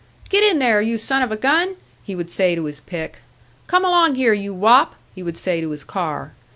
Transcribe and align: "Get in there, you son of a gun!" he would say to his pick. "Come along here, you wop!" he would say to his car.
"Get 0.31 0.43
in 0.43 0.57
there, 0.57 0.81
you 0.81 0.97
son 0.97 1.21
of 1.21 1.31
a 1.31 1.37
gun!" 1.37 1.75
he 2.03 2.15
would 2.15 2.31
say 2.31 2.55
to 2.55 2.65
his 2.65 2.79
pick. 2.79 3.19
"Come 3.67 3.85
along 3.85 4.15
here, 4.15 4.33
you 4.33 4.51
wop!" 4.51 4.95
he 5.13 5.21
would 5.21 5.37
say 5.37 5.61
to 5.61 5.69
his 5.69 5.83
car. 5.83 6.33